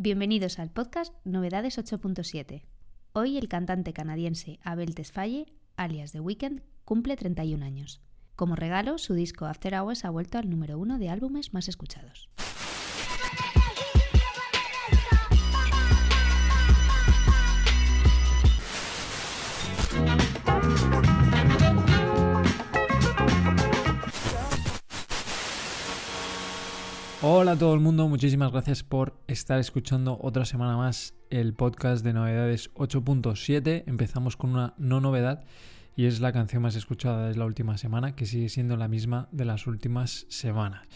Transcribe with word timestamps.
Bienvenidos 0.00 0.60
al 0.60 0.70
podcast 0.70 1.12
Novedades 1.24 1.76
8.7. 1.76 2.62
Hoy 3.14 3.36
el 3.36 3.48
cantante 3.48 3.92
canadiense 3.92 4.60
Abel 4.62 4.94
Tesfaye, 4.94 5.46
alias 5.74 6.12
The 6.12 6.20
Weeknd, 6.20 6.62
cumple 6.84 7.16
31 7.16 7.64
años. 7.64 8.00
Como 8.36 8.54
regalo, 8.54 8.98
su 8.98 9.14
disco 9.14 9.46
After 9.46 9.74
Hours 9.74 10.04
ha 10.04 10.10
vuelto 10.10 10.38
al 10.38 10.48
número 10.48 10.78
uno 10.78 11.00
de 11.00 11.08
álbumes 11.08 11.52
más 11.52 11.66
escuchados. 11.66 12.28
Hola 27.20 27.52
a 27.52 27.58
todo 27.58 27.74
el 27.74 27.80
mundo, 27.80 28.06
muchísimas 28.06 28.52
gracias 28.52 28.84
por 28.84 29.18
estar 29.26 29.58
escuchando 29.58 30.20
otra 30.22 30.44
semana 30.44 30.76
más 30.76 31.14
el 31.30 31.52
podcast 31.52 32.04
de 32.04 32.12
novedades 32.12 32.72
8.7. 32.74 33.82
Empezamos 33.88 34.36
con 34.36 34.50
una 34.50 34.74
no 34.78 35.00
novedad 35.00 35.42
y 35.96 36.04
es 36.04 36.20
la 36.20 36.30
canción 36.30 36.62
más 36.62 36.76
escuchada 36.76 37.28
de 37.28 37.34
la 37.34 37.44
última 37.44 37.76
semana, 37.76 38.14
que 38.14 38.24
sigue 38.24 38.48
siendo 38.48 38.76
la 38.76 38.86
misma 38.86 39.26
de 39.32 39.46
las 39.46 39.66
últimas 39.66 40.26
semanas. 40.28 40.86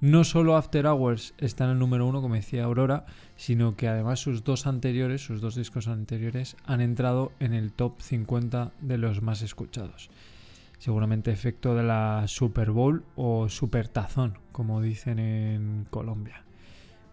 No 0.00 0.24
solo 0.24 0.56
After 0.56 0.88
Hours 0.88 1.34
está 1.38 1.66
en 1.66 1.70
el 1.70 1.78
número 1.78 2.04
uno, 2.04 2.20
como 2.20 2.34
decía 2.34 2.64
Aurora, 2.64 3.06
sino 3.36 3.76
que 3.76 3.86
además 3.86 4.18
sus 4.18 4.42
dos 4.42 4.66
anteriores, 4.66 5.24
sus 5.24 5.40
dos 5.40 5.54
discos 5.54 5.86
anteriores, 5.86 6.56
han 6.64 6.80
entrado 6.80 7.30
en 7.38 7.54
el 7.54 7.72
top 7.72 8.00
50 8.00 8.72
de 8.80 8.98
los 8.98 9.22
más 9.22 9.40
escuchados 9.40 10.10
seguramente 10.80 11.30
efecto 11.30 11.74
de 11.74 11.82
la 11.82 12.24
Super 12.26 12.70
Bowl 12.70 13.04
o 13.14 13.48
Super 13.48 13.86
Tazón, 13.86 14.38
como 14.50 14.80
dicen 14.80 15.18
en 15.18 15.86
Colombia. 15.90 16.42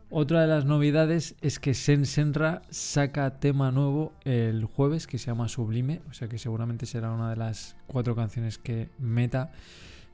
Otra 0.10 0.42
de 0.42 0.48
las 0.48 0.64
novedades 0.64 1.36
es 1.42 1.60
que 1.60 1.74
Sen 1.74 2.06
Senra 2.06 2.62
saca 2.70 3.40
tema 3.42 3.72
nuevo 3.72 4.14
el 4.24 4.64
jueves 4.64 5.06
que 5.06 5.18
se 5.18 5.28
llama 5.28 5.50
Sublime, 5.50 6.00
o 6.10 6.14
sea 6.14 6.30
que 6.30 6.38
seguramente 6.38 6.86
será 6.86 7.12
una 7.12 7.30
de 7.30 7.36
las 7.36 7.76
cuatro 7.88 8.16
canciones 8.16 8.58
que 8.58 8.90
meta 9.00 9.52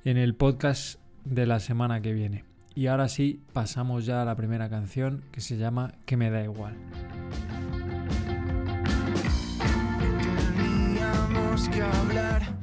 en 0.03 0.17
el 0.17 0.33
podcast 0.33 0.99
de 1.23 1.45
la 1.45 1.59
semana 1.59 2.01
que 2.01 2.11
viene. 2.11 2.45
Y 2.73 2.87
ahora 2.87 3.07
sí, 3.07 3.39
pasamos 3.53 4.07
ya 4.07 4.23
a 4.23 4.25
la 4.25 4.35
primera 4.35 4.67
canción 4.67 5.23
que 5.31 5.41
se 5.41 5.57
llama 5.57 5.93
Que 6.07 6.17
me 6.17 6.31
da 6.31 6.43
igual. 6.43 6.75
Que 11.71 11.81
hablar 11.81 12.62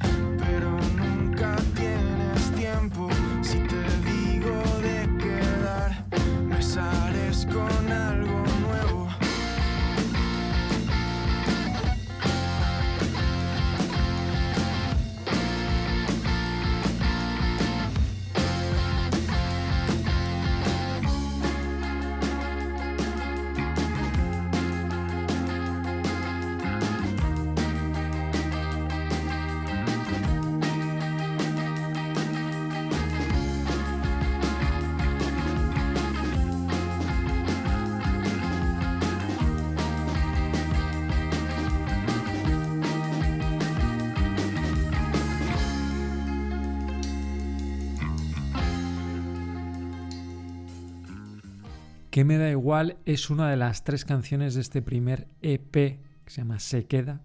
Que 52.10 52.24
me 52.24 52.38
da 52.38 52.50
igual 52.50 52.96
es 53.06 53.30
una 53.30 53.48
de 53.48 53.56
las 53.56 53.84
tres 53.84 54.04
canciones 54.04 54.54
de 54.56 54.62
este 54.62 54.82
primer 54.82 55.28
EP 55.42 55.72
que 55.72 56.00
se 56.26 56.40
llama 56.40 56.58
Se 56.58 56.84
queda 56.86 57.20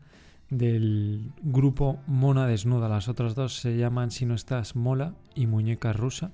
del 0.51 1.31
grupo 1.41 1.99
Mona 2.05 2.45
Desnuda. 2.45 2.87
Las 2.87 3.07
otras 3.07 3.33
dos 3.33 3.55
se 3.55 3.77
llaman 3.77 4.11
Si 4.11 4.27
no 4.27 4.35
estás 4.35 4.75
mola 4.75 5.15
y 5.33 5.47
Muñeca 5.47 5.91
Rusa. 5.91 6.33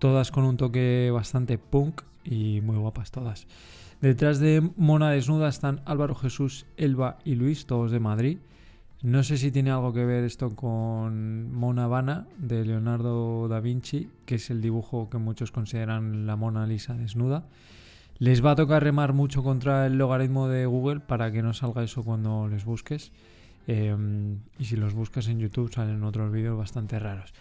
Todas 0.00 0.32
con 0.32 0.42
un 0.42 0.56
toque 0.56 1.10
bastante 1.12 1.56
punk 1.56 2.02
y 2.24 2.60
muy 2.62 2.76
guapas 2.76 3.12
todas. 3.12 3.46
Detrás 4.00 4.40
de 4.40 4.68
Mona 4.76 5.10
Desnuda 5.10 5.48
están 5.48 5.80
Álvaro 5.84 6.16
Jesús, 6.16 6.66
Elba 6.76 7.18
y 7.24 7.36
Luis, 7.36 7.64
todos 7.66 7.92
de 7.92 8.00
Madrid. 8.00 8.38
No 9.02 9.22
sé 9.22 9.36
si 9.36 9.52
tiene 9.52 9.70
algo 9.70 9.92
que 9.92 10.04
ver 10.04 10.24
esto 10.24 10.56
con 10.56 11.52
Mona 11.52 11.84
Habana 11.84 12.26
de 12.38 12.64
Leonardo 12.64 13.46
da 13.46 13.60
Vinci, 13.60 14.10
que 14.26 14.34
es 14.34 14.50
el 14.50 14.60
dibujo 14.60 15.08
que 15.10 15.18
muchos 15.18 15.52
consideran 15.52 16.26
la 16.26 16.34
Mona 16.34 16.66
Lisa 16.66 16.94
desnuda. 16.94 17.44
Les 18.18 18.44
va 18.44 18.52
a 18.52 18.56
tocar 18.56 18.82
remar 18.82 19.12
mucho 19.12 19.42
contra 19.42 19.86
el 19.86 19.98
logaritmo 19.98 20.48
de 20.48 20.66
Google 20.66 21.00
para 21.00 21.32
que 21.32 21.42
no 21.42 21.52
salga 21.52 21.82
eso 21.82 22.04
cuando 22.04 22.48
les 22.48 22.64
busques. 22.64 23.12
Em, 23.66 24.40
y 24.58 24.66
si 24.66 24.76
los 24.76 24.94
buscas 24.94 25.28
en 25.28 25.40
YouTube 25.40 25.72
salen 25.72 26.04
otros 26.04 26.30
vídeos 26.30 26.56
bastante 26.56 26.98
raros. 26.98 27.32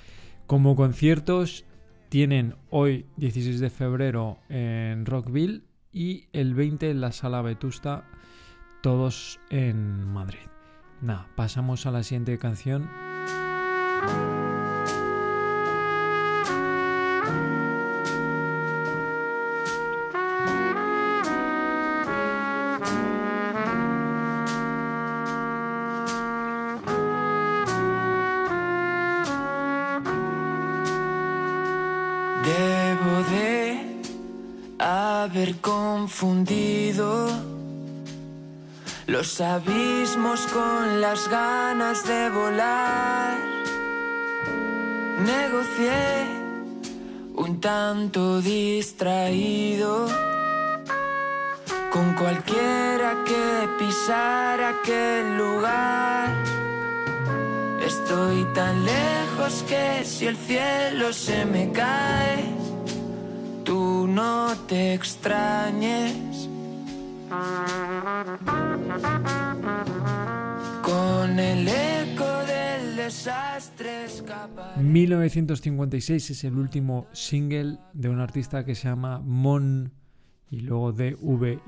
Como 0.47 0.75
conciertos 0.75 1.65
tienen 2.09 2.55
hoy 2.69 3.05
16 3.17 3.59
de 3.59 3.69
febrero 3.69 4.39
en 4.49 5.05
Rockville 5.05 5.63
y 5.91 6.25
el 6.33 6.53
20 6.53 6.89
en 6.89 7.01
la 7.01 7.11
Sala 7.11 7.41
Vetusta, 7.41 8.05
todos 8.81 9.39
en 9.49 10.07
Madrid. 10.07 10.39
Nada, 11.01 11.27
pasamos 11.35 11.85
a 11.85 11.91
la 11.91 12.03
siguiente 12.03 12.37
canción. 12.37 12.89
Confundido 35.61 37.27
los 39.07 39.41
abismos 39.41 40.41
con 40.47 41.01
las 41.01 41.27
ganas 41.27 42.05
de 42.07 42.29
volar. 42.29 43.37
Negocié 45.25 46.25
un 47.35 47.59
tanto 47.59 48.41
distraído 48.41 50.07
con 51.91 52.13
cualquiera 52.15 53.23
que 53.25 53.67
pisara 53.77 54.69
aquel 54.69 55.37
lugar. 55.37 56.29
Estoy 57.85 58.45
tan 58.53 58.85
lejos 58.85 59.63
que 59.67 60.03
si 60.05 60.27
el 60.27 60.37
cielo 60.37 61.11
se 61.11 61.45
me 61.45 61.71
cae 61.71 62.72
no 64.13 64.53
te 64.67 64.93
extrañes. 64.93 66.47
Con 70.83 71.39
el 71.39 71.67
eco 71.67 72.25
del 72.45 72.95
desastre 72.95 74.07
1956 74.79 76.29
es 76.29 76.43
el 76.43 76.57
último 76.57 77.07
single 77.11 77.79
de 77.93 78.09
un 78.09 78.19
artista 78.19 78.63
que 78.65 78.75
se 78.75 78.87
llama 78.87 79.19
Mon 79.19 79.91
y 80.51 80.59
luego 80.59 80.91
DVY. 80.91 81.59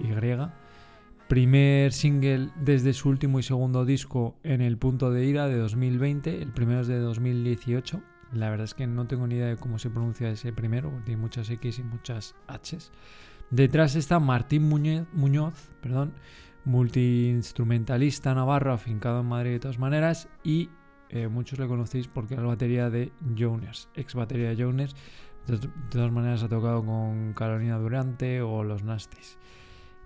Primer 1.27 1.91
single 1.91 2.49
desde 2.61 2.93
su 2.93 3.09
último 3.09 3.39
y 3.39 3.43
segundo 3.43 3.85
disco 3.85 4.37
en 4.43 4.61
el 4.61 4.77
punto 4.77 5.09
de 5.09 5.25
ira 5.25 5.47
de 5.47 5.57
2020, 5.57 6.43
el 6.43 6.53
primero 6.53 6.81
es 6.81 6.87
de 6.87 6.99
2018 6.99 8.03
la 8.35 8.49
verdad 8.49 8.65
es 8.65 8.73
que 8.73 8.85
no 8.85 9.07
tengo 9.07 9.27
ni 9.27 9.35
idea 9.35 9.47
de 9.47 9.57
cómo 9.57 9.79
se 9.79 9.89
pronuncia 9.89 10.29
ese 10.29 10.53
primero, 10.53 10.91
tiene 11.05 11.21
muchas 11.21 11.49
X 11.49 11.79
y 11.79 11.83
muchas 11.83 12.35
Hs. 12.47 12.91
Detrás 13.49 13.95
está 13.95 14.19
Martín 14.19 14.63
Muñoz, 14.63 15.69
perdón, 15.81 16.13
multiinstrumentalista 16.65 18.33
navarro 18.33 18.73
afincado 18.73 19.21
en 19.21 19.27
Madrid 19.27 19.51
de 19.51 19.59
todas 19.59 19.79
maneras 19.79 20.27
y 20.43 20.69
eh, 21.09 21.27
muchos 21.27 21.59
le 21.59 21.67
conocéis 21.67 22.07
porque 22.07 22.33
era 22.33 22.43
la 22.43 22.49
batería 22.49 22.89
de 22.89 23.11
Jones, 23.37 23.89
ex 23.95 24.15
batería 24.15 24.49
de 24.49 24.63
Jones. 24.63 24.95
De, 25.47 25.59
todas 25.91 26.11
maneras 26.11 26.41
ha 26.41 26.49
tocado 26.49 26.83
con 26.83 27.33
Carolina 27.33 27.77
Durante 27.77 28.41
o 28.41 28.63
los 28.63 28.83
Nasties. 28.83 29.37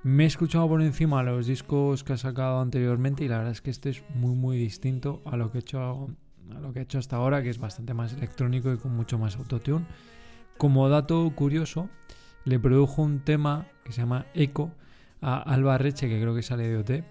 Me 0.03 0.25
he 0.25 0.27
escuchado 0.27 0.67
por 0.67 0.81
encima 0.81 1.23
los 1.23 1.47
discos 1.47 2.03
que 2.03 2.13
ha 2.13 2.17
sacado 2.17 2.59
anteriormente 2.59 3.23
y 3.23 3.29
la 3.29 3.37
verdad 3.37 3.53
es 3.53 3.61
que 3.61 3.69
este 3.69 3.89
es 3.89 4.03
muy 4.13 4.35
muy 4.35 4.57
distinto 4.57 5.21
a 5.25 5.37
lo 5.37 5.51
que 5.51 5.59
he 5.59 5.61
hecho 5.61 6.09
lo 6.61 6.73
que 6.73 6.79
he 6.79 6.81
hecho 6.83 6.97
hasta 6.97 7.17
ahora, 7.17 7.41
que 7.43 7.49
es 7.49 7.59
bastante 7.59 7.93
más 7.93 8.13
electrónico 8.13 8.71
y 8.73 8.77
con 8.77 8.95
mucho 8.95 9.17
más 9.17 9.35
autotune. 9.37 9.85
Como 10.57 10.89
dato 10.89 11.31
curioso, 11.35 11.89
le 12.45 12.59
produjo 12.59 13.01
un 13.01 13.19
tema 13.19 13.67
que 13.83 13.93
se 13.93 14.01
llama 14.01 14.25
Echo 14.33 14.71
a 15.21 15.37
Alba 15.41 15.77
Reche, 15.77 16.09
que 16.09 16.19
creo 16.19 16.35
que 16.35 16.43
sale 16.43 16.67
de 16.67 16.77
OT. 16.77 17.03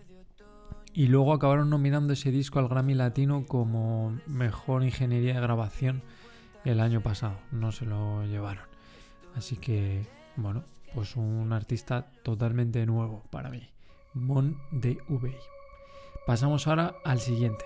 Y 0.95 1.07
luego 1.07 1.33
acabaron 1.33 1.71
nominando 1.71 2.13
ese 2.13 2.31
disco 2.31 2.59
al 2.59 2.69
Grammy 2.69 2.95
Latino 2.95 3.47
como 3.47 4.19
mejor 4.27 4.83
ingeniería 4.83 5.35
de 5.35 5.41
grabación 5.41 6.03
el 6.65 6.81
año 6.81 7.01
pasado. 7.01 7.39
No 7.53 7.73
se 7.73 7.87
lo 7.87 8.25
llevaron. 8.25 8.65
Así 9.37 9.57
que, 9.57 10.07
bueno, 10.37 10.65
pues 10.95 11.17
un 11.17 11.53
artista 11.53 12.11
totalmente 12.23 12.85
nuevo 12.87 13.23
para 13.31 13.51
mí. 13.51 13.69
Mon 14.15 14.57
de. 14.73 14.99
Pasamos 16.27 16.67
ahora 16.67 16.97
al 17.05 17.21
siguiente. 17.21 17.65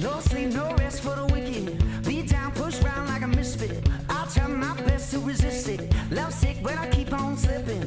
No 0.00 0.18
sleep, 0.20 0.54
no 0.54 0.74
rest 0.76 1.02
for 1.02 1.14
the 1.14 1.26
wicked. 1.26 2.04
Beat 2.06 2.30
down, 2.30 2.52
push 2.52 2.80
round 2.80 3.08
like 3.10 3.20
a 3.22 3.26
misfit. 3.26 3.86
I'll 4.08 4.26
try 4.26 4.46
my 4.46 4.74
best 4.82 5.10
to 5.12 5.18
resist 5.18 5.68
it. 5.68 5.92
Love 6.10 6.32
sick, 6.32 6.56
but 6.62 6.76
I 6.78 6.88
keep 6.88 7.12
on 7.12 7.36
slipping. 7.36 7.86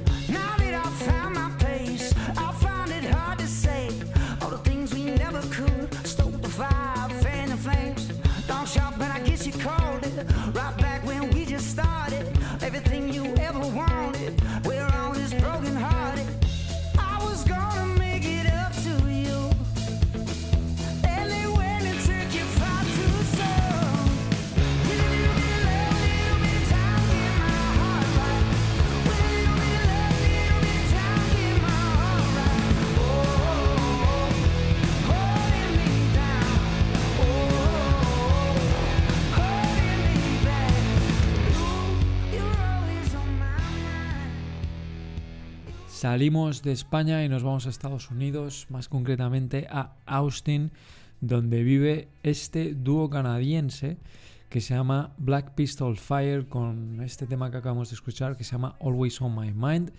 Salimos 46.04 46.64
de 46.64 46.74
España 46.74 47.24
y 47.24 47.30
nos 47.30 47.44
vamos 47.44 47.66
a 47.66 47.70
Estados 47.70 48.12
Unidos, 48.12 48.68
más 48.70 48.90
concretamente 48.90 49.68
a 49.70 49.94
Austin, 50.06 50.74
donde 51.22 51.64
vive 51.64 52.10
este 52.24 52.74
dúo 52.74 53.10
canadiense 53.10 53.96
que 54.50 54.60
se 54.60 54.76
llama 54.76 55.14
Black 55.18 55.56
Pistol 55.56 55.96
Fire 55.96 56.50
con 56.50 57.00
este 57.02 57.26
tema 57.26 57.50
que 57.50 57.56
acabamos 57.56 57.90
de 57.90 57.96
escuchar 57.96 58.36
que 58.36 58.44
se 58.44 58.52
llama 58.52 58.76
Always 58.82 59.22
on 59.22 59.34
My 59.34 59.54
Mind, 59.54 59.94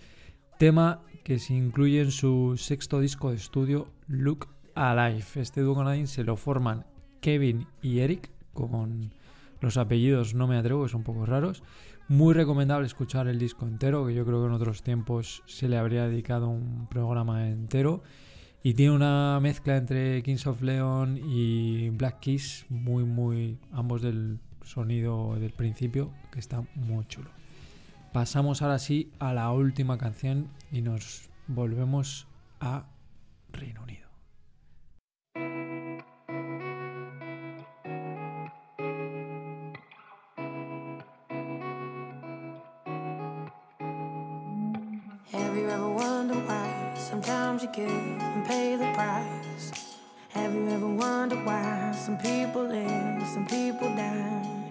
tema 0.59 1.01
que 1.23 1.39
se 1.39 1.55
incluye 1.55 2.01
en 2.01 2.11
su 2.11 2.53
sexto 2.55 2.99
disco 2.99 3.31
de 3.31 3.37
estudio 3.37 3.87
Look 4.07 4.47
Alive. 4.75 5.25
Este 5.37 5.61
dúo 5.61 5.75
canadiense 5.75 6.23
lo 6.23 6.37
forman 6.37 6.85
Kevin 7.19 7.65
y 7.81 7.97
Eric 8.01 8.29
con 8.53 9.11
los 9.59 9.77
apellidos 9.77 10.35
no 10.35 10.45
me 10.45 10.57
atrevo, 10.57 10.83
que 10.83 10.89
son 10.89 10.99
un 10.99 11.05
poco 11.05 11.25
raros. 11.25 11.63
Muy 12.07 12.35
recomendable 12.35 12.85
escuchar 12.85 13.27
el 13.27 13.39
disco 13.39 13.65
entero, 13.65 14.05
que 14.05 14.13
yo 14.13 14.25
creo 14.25 14.41
que 14.41 14.47
en 14.47 14.53
otros 14.53 14.83
tiempos 14.83 15.41
se 15.47 15.67
le 15.67 15.77
habría 15.77 16.07
dedicado 16.07 16.49
un 16.49 16.85
programa 16.87 17.47
entero. 17.49 18.03
Y 18.61 18.75
tiene 18.75 18.91
una 18.95 19.39
mezcla 19.41 19.75
entre 19.75 20.21
Kings 20.21 20.45
of 20.45 20.61
Leon 20.61 21.17
y 21.17 21.89
Black 21.89 22.19
Keys, 22.19 22.67
muy, 22.69 23.05
muy. 23.05 23.57
ambos 23.71 24.03
del 24.03 24.39
sonido 24.63 25.35
del 25.39 25.51
principio, 25.51 26.11
que 26.31 26.39
está 26.39 26.63
muy 26.75 27.05
chulo. 27.07 27.29
Pasamos 28.13 28.61
ahora 28.61 28.77
sí 28.77 29.11
a 29.19 29.33
la 29.33 29.51
última 29.51 29.97
canción 29.97 30.49
y 30.71 30.81
nos 30.81 31.29
volvemos 31.47 32.27
a 32.59 32.85
Reino 33.51 33.81
Unido. 33.81 34.04
Have 45.55 45.63
you 45.63 45.69
ever 45.69 45.89
wondered 45.89 46.45
why 46.49 46.93
sometimes 46.97 47.63
you 47.63 47.69
give 47.69 47.89
and 47.89 48.45
pay 48.45 48.75
the 48.75 48.91
price? 48.91 49.95
Have 50.31 50.53
you 50.53 50.67
ever 50.67 50.85
wondered 50.85 51.45
why 51.45 51.93
some 51.97 52.17
people 52.17 52.63
live, 52.63 53.25
some 53.25 53.47
people 53.47 53.87
die? 53.95 54.64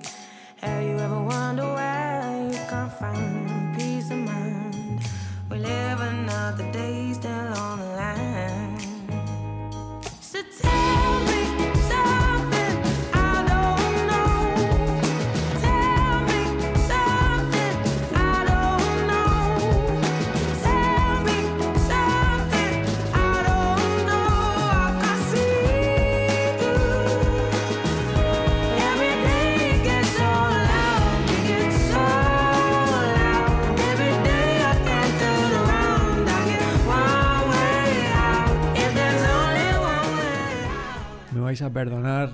A 41.65 41.73
perdonar, 41.73 42.31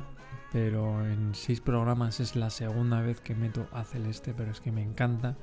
pero 0.53 1.07
en 1.07 1.35
seis 1.35 1.61
programas 1.61 2.21
es 2.21 2.37
la 2.37 2.51
segunda 2.51 3.01
vez 3.01 3.21
que 3.21 3.35
meto 3.35 3.69
a 3.73 3.85
Celeste, 3.85 4.35
pero 4.37 4.51
es 4.51 4.61
que 4.61 4.73
me 4.73 4.83
encanta. 4.83 5.37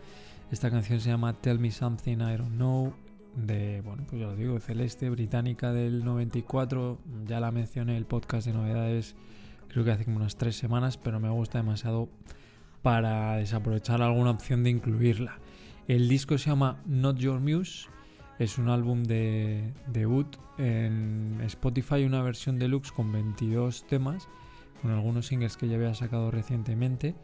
Esta 0.51 0.69
canción 0.69 0.99
se 0.99 1.09
llama 1.09 1.33
Tell 1.33 1.59
Me 1.59 1.71
Something 1.71 2.17
I 2.17 2.37
Don't 2.37 2.55
Know, 2.55 2.93
de, 3.35 3.81
bueno, 3.81 4.03
pues 4.07 4.21
ya 4.21 4.27
lo 4.27 4.35
digo, 4.35 4.59
Celeste, 4.59 5.09
británica 5.09 5.71
del 5.71 6.03
94. 6.03 6.99
Ya 7.25 7.39
la 7.39 7.51
mencioné 7.51 7.93
en 7.93 7.97
el 7.97 8.05
podcast 8.05 8.45
de 8.47 8.53
novedades, 8.53 9.15
creo 9.69 9.85
que 9.85 9.91
hace 9.91 10.05
como 10.05 10.17
unas 10.17 10.35
tres 10.35 10.57
semanas, 10.57 10.97
pero 10.97 11.19
me 11.19 11.29
gusta 11.29 11.59
demasiado 11.59 12.09
para 12.81 13.37
desaprovechar 13.37 14.01
alguna 14.01 14.31
opción 14.31 14.63
de 14.63 14.69
incluirla. 14.69 15.39
El 15.87 16.09
disco 16.09 16.37
se 16.37 16.49
llama 16.49 16.81
Not 16.85 17.17
Your 17.17 17.39
Muse. 17.39 17.87
Es 18.39 18.59
un 18.59 18.69
álbum 18.69 19.03
de 19.03 19.73
debut 19.87 20.27
en 20.59 21.39
Spotify, 21.45 22.03
una 22.03 22.21
versión 22.21 22.59
deluxe 22.59 22.91
con 22.91 23.11
22 23.11 23.87
temas, 23.87 24.27
con 24.81 24.91
algunos 24.91 25.27
singles 25.27 25.57
que 25.57 25.67
ya 25.67 25.75
había 25.75 25.95
sacado 25.95 26.29
recientemente. 26.29 27.15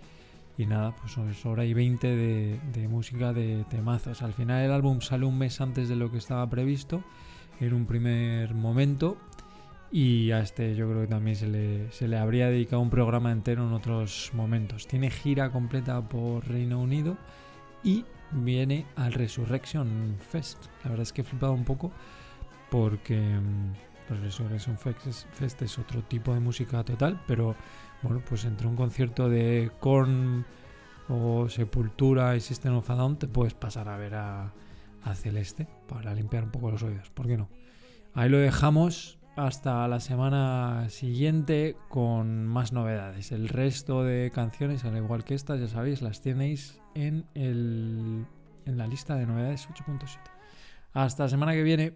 Y 0.58 0.66
nada, 0.66 0.96
pues 0.96 1.18
es 1.18 1.46
hora 1.46 1.66
y 1.66 1.74
20 1.74 2.08
de, 2.08 2.60
de 2.74 2.88
música 2.88 3.32
de 3.32 3.64
temazos. 3.70 4.22
Al 4.24 4.34
final 4.34 4.64
el 4.64 4.72
álbum 4.72 5.02
sale 5.02 5.26
un 5.26 5.38
mes 5.38 5.62
antes 5.62 5.88
de 5.88 5.96
lo 5.96 6.12
que 6.12 6.18
estaba 6.18 6.50
previsto, 6.50 7.04
en 7.60 7.74
un 7.74 7.86
primer 7.86 8.56
momento. 8.56 9.18
Y 9.92 10.32
a 10.32 10.40
este 10.40 10.76
yo 10.76 10.90
creo 10.90 11.02
que 11.02 11.08
también 11.08 11.36
se 11.36 11.48
le, 11.48 11.92
se 11.92 12.08
le 12.08 12.18
habría 12.18 12.50
dedicado 12.50 12.82
un 12.82 12.90
programa 12.90 13.32
entero 13.32 13.68
en 13.68 13.74
otros 13.74 14.32
momentos. 14.34 14.88
Tiene 14.88 15.12
gira 15.12 15.52
completa 15.52 16.02
por 16.02 16.48
Reino 16.48 16.82
Unido 16.82 17.18
y 17.84 18.06
viene 18.32 18.86
al 18.96 19.14
Resurrection 19.14 20.16
Fest. 20.30 20.66
La 20.84 20.92
verdad 20.92 21.04
es 21.04 21.14
que 21.14 21.22
he 21.22 21.24
flipado 21.24 21.54
un 21.54 21.66
poco 21.66 21.92
porque 22.70 23.18
mm, 23.20 23.74
pues 24.08 24.20
Resurrection 24.20 24.78
Fest 24.78 25.62
es, 25.62 25.80
otro 25.80 26.04
tipo 26.04 26.34
de 26.34 26.40
música 26.40 26.84
total, 26.84 27.22
pero 27.28 27.56
bueno, 28.02 28.22
pues 28.28 28.46
entre 28.46 28.68
un 28.68 28.76
concierto 28.76 29.30
de 29.30 29.72
Korn 29.80 30.46
o 31.10 31.48
Sepultura 31.50 32.36
y 32.36 32.42
System 32.42 32.76
of 32.76 32.90
a 32.90 33.16
te 33.18 33.28
puedes 33.28 33.54
pasar 33.54 33.90
a 33.90 33.98
ver 33.98 34.16
a, 34.16 34.54
a 35.04 35.16
Celeste 35.16 35.68
para 35.88 36.14
limpiar 36.14 36.44
un 36.44 36.52
poco 36.52 36.72
los 36.72 36.84
oídos, 36.84 37.10
¿por 37.12 37.28
qué 37.28 37.38
no? 37.38 37.50
Ahí 38.14 38.30
lo 38.30 38.38
dejamos 38.38 39.20
hasta 39.36 39.88
la 39.88 40.00
semana 40.00 40.88
siguiente 40.90 41.76
con 41.90 42.46
más 42.46 42.72
novedades. 42.72 43.32
El 43.32 43.50
resto 43.50 44.04
de 44.04 44.32
canciones, 44.34 44.86
al 44.86 44.98
igual 44.98 45.24
que 45.24 45.36
estas, 45.36 45.60
ya 45.60 45.68
sabéis, 45.68 46.02
las 46.02 46.22
tenéis 46.22 46.80
en, 46.94 47.26
el, 47.34 48.26
en 48.66 48.78
la 48.78 48.88
lista 48.88 49.16
de 49.16 49.26
novedades 49.26 49.68
8.7. 49.70 50.20
Hasta 50.94 51.24
la 51.24 51.30
semana 51.30 51.54
que 51.54 51.64
viene. 51.64 51.94